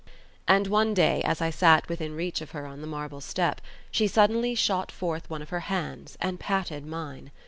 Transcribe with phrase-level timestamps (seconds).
[0.47, 3.61] And one day, as I set within reach of her on the marble step,
[3.91, 7.29] she suddenly shot forth one of her hands and patted mine.